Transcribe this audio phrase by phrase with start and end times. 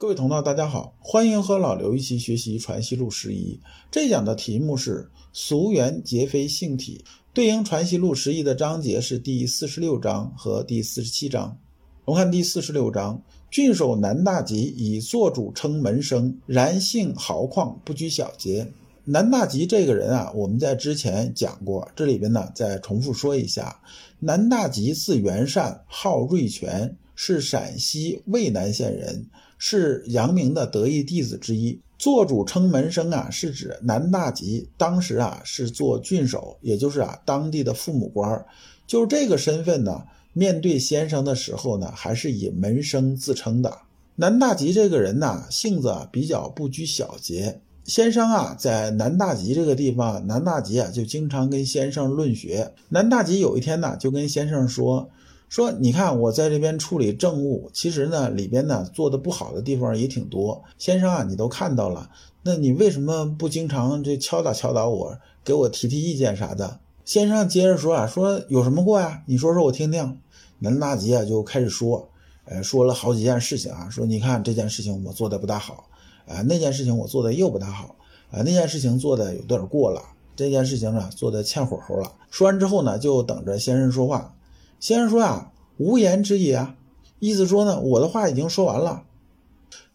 [0.00, 3.58] 各位同道，大家好，欢迎和老刘一起学习《传习录》十一。
[3.90, 11.58] 这讲的题目是“俗缘皆非性体”，对应《传习录》十一的章节是第四十六章和第四十七章。
[12.04, 18.72] 我们看第四十六章：郡守南大吉以做主称门生，然性豪旷，不拘小节。
[19.02, 23.80] 南大吉这个人啊，我们在之前讲过，这里边呢再重复说一下：
[24.20, 29.26] 南大吉字元善，号瑞全，是陕西渭南县人。
[29.58, 31.78] 是阳明的得意弟子之一。
[31.98, 38.46] 做主称门生啊，是指南大吉当时啊是做郡守，也就是啊当地的父母官
[38.86, 43.76] 就是这个身份呢，面对先生的时候呢，还是以门生自称的。
[44.14, 47.60] 南大吉这个人呢，性子啊比较不拘小节。
[47.84, 52.74] 先生啊，在南大吉这个地方，南大吉啊就经常跟先生论学。
[52.90, 55.10] 南大吉有一天呢，就跟先生说。
[55.48, 60.62] 说，你看我在这边处理政务，其实呢里边呢做的不好的地方也挺多。
[60.76, 62.10] 先生啊，你都看到了，
[62.42, 66.80] 那你为什么不经常这敲打敲打我，给我提提意见啥的？
[67.04, 69.22] 先生接着说啊，说有什么过呀？
[69.26, 70.18] 你说说我听听。
[70.58, 72.10] 南大吉啊就开始说，
[72.44, 75.88] 呃，说了好几件事情啊，说你看这件事情我做的不大好，
[76.26, 77.96] 啊，那件事情我做的又不大好，
[78.30, 80.02] 啊，那件事情做的有点过了，
[80.36, 82.12] 这件事情呢做的欠火候了。
[82.30, 84.34] 说完之后呢，就等着先生说话。
[84.80, 86.76] 先生说啊，无言之也啊，
[87.18, 89.04] 意思说呢，我的话已经说完了。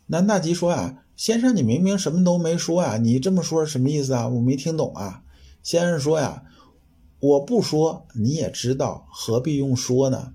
[0.08, 4.28] 南大吉说啊，先生你明明什么都没说啊，你这么说什么意思啊？
[4.28, 5.24] 我没听懂啊。
[5.64, 6.44] 先生说呀，
[7.22, 10.34] 我不说你也知道，何必用说呢？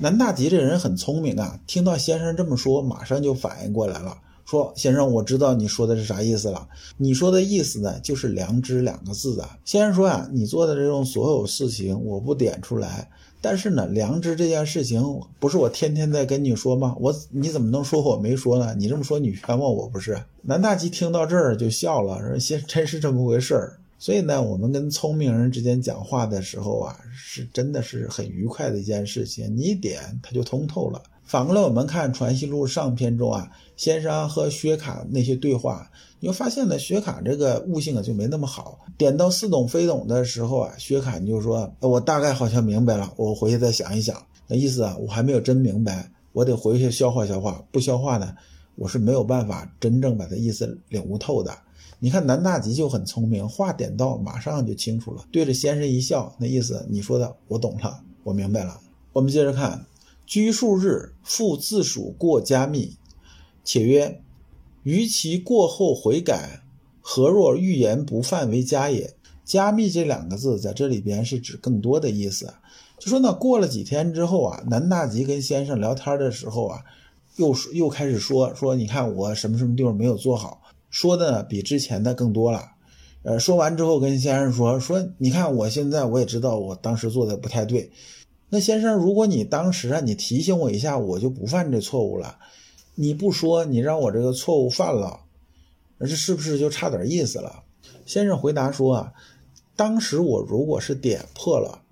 [0.00, 9.58] 南大吉这人很聪明啊，听到先生这么说，马上就反应过来了，说先生我知道你说的是啥意思了，你说的意思呢就是良知两个字啊。
[9.64, 13.10] 先生说啊，你做的这种所有事情，我不点出来。
[13.40, 16.96] 但是呢，良知这件事情不是我天天在跟你说吗？
[16.98, 18.74] 我你怎么能说我没说呢？
[18.76, 20.20] 你这么说你冤枉我不是？
[20.42, 29.56] 南大吉听到这儿就笑了，说：“先真是这么回事儿。”所以呢，我们跟聪明人之间讲话的时候啊，是真的是很愉快的一件事情。
[29.56, 31.02] 你一点他就通透了。
[31.28, 35.90] 反过来，我们看《传习录》上篇中啊，先生和薛侃那些对话，
[36.20, 38.78] 你会发现呢，薛侃这个悟性啊就没那么好。
[38.96, 44.16] 点到似懂非懂的时候啊，薛侃就说：“我大概好像明白了，我回去再想一想。”
[44.48, 47.62] 那意思啊，我还没有真明白，我得回去消化消化。
[47.70, 48.34] 不消化呢，
[48.76, 51.52] 我是没有办法真正把他意思领悟透的。
[51.98, 58.80] 你看南大吉就很聪明，话点到马上就清楚了，对着先生一笑，那意思你说的我懂了，我明白了。
[59.12, 59.84] 我们接着看。
[60.28, 62.98] 居数日，复自属过加密，
[63.64, 64.20] 且曰
[64.84, 66.60] ：“于其过后悔改，
[67.00, 72.52] 何若欲言不犯为加也？”加密这两个字在这里边是指更多的意思。
[72.98, 76.84] 就说呢，过了几天之后啊，南大吉跟先生聊天的时候啊，
[77.36, 82.62] 又又开始说说，你看我什么什么地方没有做好，说的比之前的更多了。
[83.22, 87.90] 呃，说完之后跟先生说说，你看我现在我也知道我当时做的不太对。
[88.50, 92.38] 那先生，如果你当时啊，你提醒我一下，我就不犯这错误了。
[92.94, 95.20] 你不说，你让我这个错误犯了，
[95.98, 97.64] 那这是不是就差点意思了？
[98.06, 99.12] 先生回答说啊，
[99.76, 101.82] 当时我如果是点破了，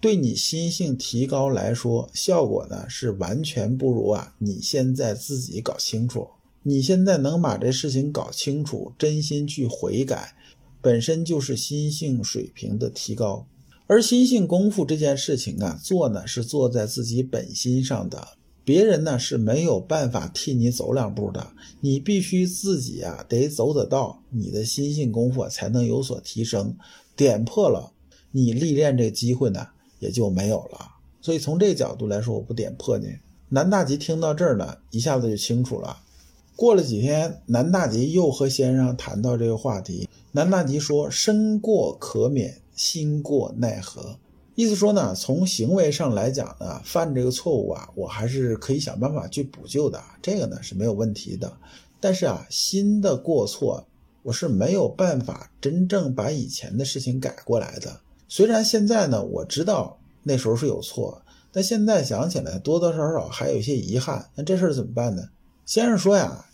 [0.00, 6.28] 对你心性提高来说，效果呢是完全不如啊你现在自己搞清楚。
[6.62, 10.34] 你现在能把这事情搞清楚，真心去悔改，
[10.82, 13.46] 本身就是心性水平的提高。
[13.90, 18.24] 而心性功夫这件事情啊，做呢是做在自己本心上的，
[18.64, 21.44] 别人呢是没有办法替你走两步的，
[21.80, 26.76] 你必须自己啊得走得到，你的心性功夫才能有所提升。
[27.16, 27.92] 点破了，
[28.30, 29.66] 你历练这机会呢
[29.98, 30.78] 也就没有了。
[31.20, 33.08] 所以从这角度来说，我不点破你。
[33.48, 35.98] 南大吉听到这儿呢，一下子就清楚了。
[36.60, 44.18] 过了几天，南大吉又和先生谈到这个话题，南大吉说：“身过可免。”心过奈何，
[44.54, 51.50] 意思说呢，从行为上来讲呢，犯这个错误啊，我还是可以想办法去补救的，这个呢是没有问题的。
[51.98, 53.86] 但是啊，新的过错，
[54.22, 58.00] 我是没有办法真正把以前的事情改过来的。
[58.28, 64.28] 虽然现在呢，我知道那时候是有错，但现在想起来多多少少还有一些遗憾。
[64.34, 65.22] 那这事儿怎么办呢？
[65.64, 66.46] 先生说呀，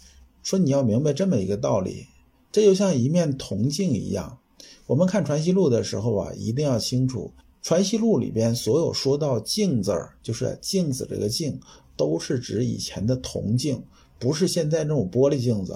[0.47, 2.07] 说你要明白这么一个道理，
[2.53, 4.39] 这就像一面铜镜一样。
[4.87, 11.59] 我们看《传习录》的时候啊，一定要清楚，《传习录》里边所有说到“镜”字儿，就是镜子这个“镜”，
[11.99, 13.83] 都是指以前的铜镜，
[14.21, 15.75] 不是现在那种玻璃镜子。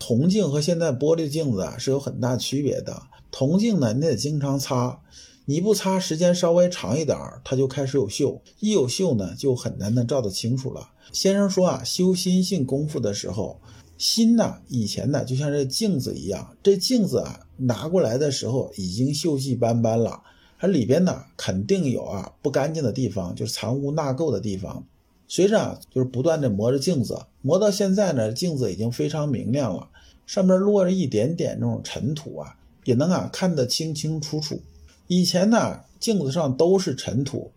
[0.00, 3.00] 铜镜和现在玻璃镜子啊是有很大区别的。
[3.30, 5.00] 铜镜呢，你得经常擦，
[5.44, 8.40] 你不擦，时间稍微长一点儿，它就开始有锈。
[8.58, 10.90] 一有锈呢，就很难能照得清楚了。
[11.12, 13.60] 先生说啊，修心性功夫的时候，
[13.98, 20.22] 心呢，以前呢，就像这镜子一样，这镜子啊，拿过来的时候已经锈迹斑斑了，
[20.58, 24.86] 它里边呢，肯定有啊不干净的地方，就是藏污纳垢的地方。
[25.26, 29.88] 随着啊，就是不断的磨着镜子，磨到现在呢，镜子已经非常明亮了，
[30.24, 34.62] 上面落着一点点那种尘土啊，也能啊看得清清楚楚。
[35.08, 37.50] 以前呢，镜子上都是尘土，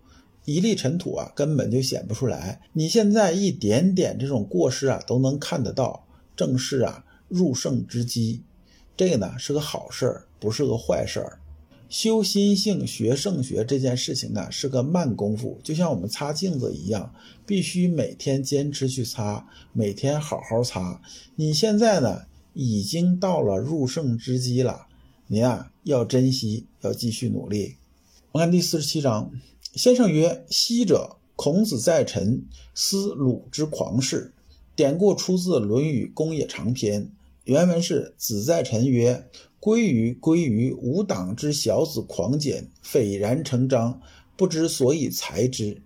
[0.45, 2.61] 一粒尘土啊，根本就显不出来。
[2.73, 6.05] 你现在一点点这种过失啊，都能看得到，
[6.35, 8.41] 正是啊入圣之机。
[8.97, 11.39] 这个呢是个好事儿，不是个坏事儿。
[11.89, 17.13] 修心性、学圣学这件事情呢，是个慢功夫，就像我们擦镜子一样，
[17.45, 21.01] 必须每天坚持去擦，每天好好擦。
[21.35, 22.21] 你现在呢，
[22.53, 24.87] 已经到了入圣之机了。
[25.27, 27.75] 您啊，要珍惜，要继续努力。
[28.31, 29.29] 我看第四十七章，
[29.73, 34.33] 先生曰：“昔者孔子在陈，思鲁之狂士。”
[34.81, 37.03] 典故出自《论语·公冶长篇》，
[37.43, 39.29] 原文是：“子在陈曰
[39.61, 44.01] ：‘归于归于吾党之小子狂简，斐然成章，
[44.35, 45.79] 不知所以裁之。’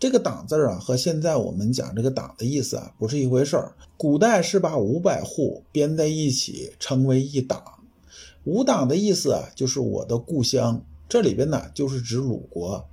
[0.00, 3.76] 这个‘党’字啊，和现在我们讲这个‘党’的意思啊，不是一回事儿。
[3.96, 7.62] 古代是把五百户编在一起，称为一党。”
[8.42, 10.84] 吾党的意思啊，就是我的故乡。
[11.08, 12.84] 这里边呢，就是指鲁国。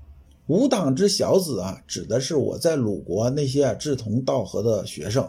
[0.45, 5.27] 吾党之小子啊，指的是我在鲁国那些志同道合的学生。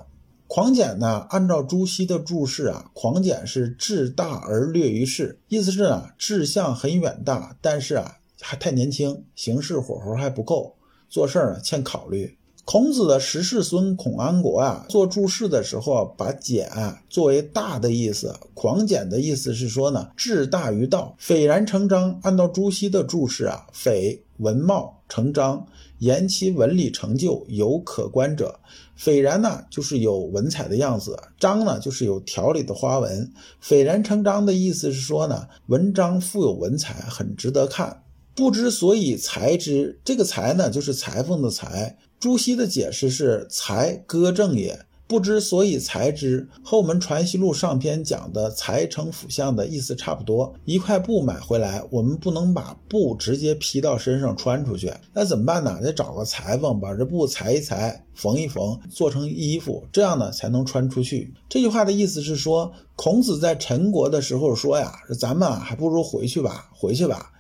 [0.53, 10.75] 狂简呢，按照朱熹的注释啊，狂简是志大而略于事，意思是啊，志向很远大，但是啊，还太年轻，行事火候还不够，
[11.09, 12.37] 做事儿欠考虑。
[12.65, 22.19] 孔子的十世孙孔安国啊，做注释的时候啊，把简啊作为大的意思，狂简的意思是说呢，志大于道，斐然成章。
[22.25, 25.65] 按照朱熹的注释啊，斐文貌成章，
[26.01, 28.61] 言其文理成就有可观者。
[28.97, 33.33] 斐然呢，就是有文采的样子；章呢，就是有条理的花纹。
[33.61, 38.03] 斐然成章的意思是说呢，文章富有文采，很值得看。
[38.35, 41.99] 不知所以裁之，这个裁呢，就是裁缝的裁。
[42.19, 44.79] 朱熹的解释是：“才歌正也，
[45.11, 50.55] 不知所以裁之。”和我们《传习录》上篇讲的“裁成辅相”的意思差不多。
[50.65, 55.81] 一块布买回来，我们不能把布直接披到身上穿出去，那怎么办呢？
[55.83, 61.35] 得找个裁缝把这布裁一裁，缝一缝，做成衣服，这样呢才能穿出去。
[61.49, 67.33] 这句话的意思是说，孔子在陈国的时候说呀：“咱们还不如回去吧，回去吧。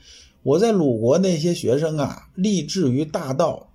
[0.43, 3.69] 我在鲁国那些学生啊，立志于大道。”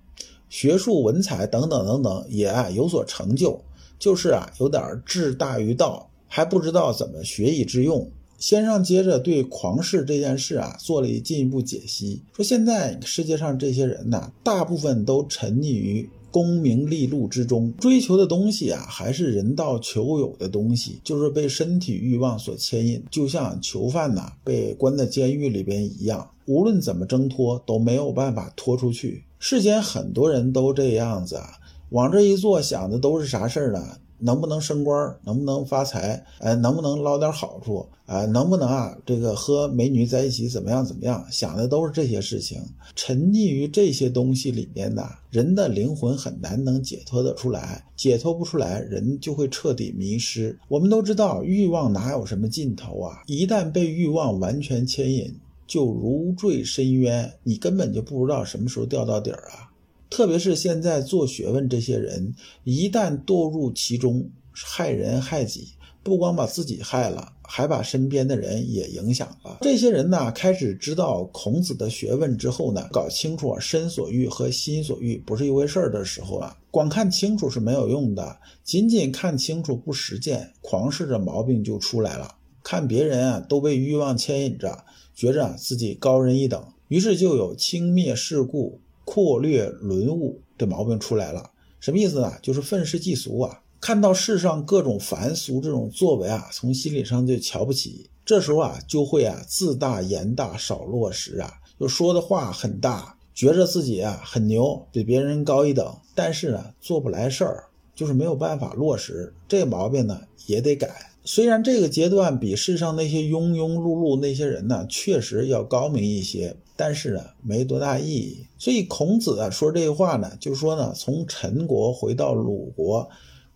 [0.48, 3.60] 学术文采等等等等也有所成就，
[3.98, 8.10] 就是啊有点志大于道，还不知道怎么学以致用。
[8.38, 29.24] 先生接着对狂士这件事啊做了进一步解析，说现在世界上这些人呢，大部分都沉溺于功名利禄之中，追求的东西啊还是人道求有的东西，就是被身体欲望所牵引，就像囚犯呐被关在监狱里边一样，无论怎么挣脱都没有办法拖出去。
[29.38, 31.54] 世间很多人都这样子啊，
[31.90, 33.80] 往这一坐，想的都是啥事儿呢？
[34.18, 35.14] 能不能升官？
[35.24, 36.24] 能不能发财？
[36.38, 37.86] 哎，能不能捞点好处？
[38.06, 38.96] 啊，能不能啊？
[39.04, 40.82] 这个和美女在一起怎么样？
[40.82, 41.22] 怎么样？
[41.30, 42.62] 想的都是这些事情。
[42.94, 50.58] 沉溺于这些东西里面的人的灵魂很难能解脱得出来，解脱不出来，人就会彻底迷失。
[50.68, 53.22] 我们都知道，欲望哪有什么尽头啊？
[53.26, 55.34] 一旦被欲望完全牵引。
[55.66, 59.68] 就如坠深渊，你根本就不知道什么时候掉到底儿啊！
[60.08, 62.34] 特别是现在做学问这些人，
[62.64, 65.68] 一旦堕入其中，害人害己，
[66.02, 69.58] 不光把自己害了，还把身边的人也影响了。
[69.62, 82.36] 这些人呢，开始知道孔子的学问之后呢，搞清楚身所欲和心所欲不是一回事儿的时候啊，光看清楚是没有用的，仅仅看清楚不实践，狂士的毛病就出来了。
[82.62, 84.84] 看别人啊，都被欲望牵引着。
[85.14, 91.52] 觉着自己高人一等，于是就有轻蔑世故、阔略伦物的毛病出来了。
[91.80, 92.34] 什么意思呢？
[92.42, 93.62] 就是愤世嫉俗啊！
[93.80, 98.10] 看到世上各种凡俗这种作为啊，从心理上就瞧不起。
[98.24, 109.32] 这时候啊，就会啊自大言大，少落实啊，就说的话很大，觉着自己啊很牛，比别人高一等，但是呢做不来事儿，就是没有办法落实。
[109.46, 111.12] 这毛病呢也得改。
[111.26, 118.46] 虽然这个阶段比世上那些庸庸碌碌那些人呢，确实要高明一些，但是呢，没多大意义。
[118.56, 123.10] 所以孔子啊说这句话呢，就说呢，从陈国回到鲁国，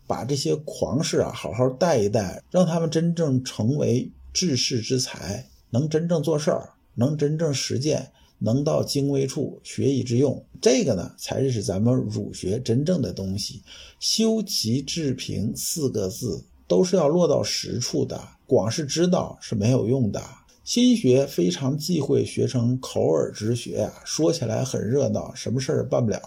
[0.09, 8.11] 把这些狂士啊好好带一带，让他们真正成为治世之才，能真正做事儿，能真正实践，
[8.41, 10.45] 能到精微处，学以致用。
[10.61, 13.63] 这个呢，才是咱们儒学真正的东西。
[14.01, 18.17] 修齐治平四个字，都是要落到实处的。
[18.47, 20.23] 光是知道是没有用的。
[20.63, 26.23] 心学非常忌讳学成口耳之学啊，说起来很热闹，什么事儿办不了。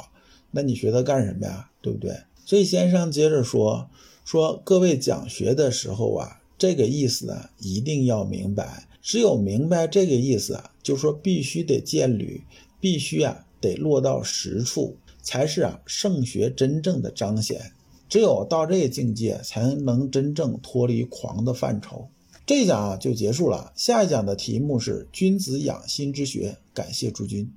[0.52, 1.70] 那你学它干什么呀？
[1.82, 2.14] 对不对？
[2.46, 3.90] 所以先生接着说
[4.26, 8.86] 说，各位讲学的时候啊，这个意思呢，一定要明白。
[9.02, 12.44] 只有明白这个意思啊，就说必须得见履，
[12.82, 17.72] 必须啊得落到实处，才是啊圣学真正的彰显。
[18.14, 22.10] 只有到这个境界，才能真正脱离狂的范畴。
[22.46, 26.58] 这一讲啊就结束了，下一讲的题目是君子养心之学。
[26.76, 27.52] 感谢诸君。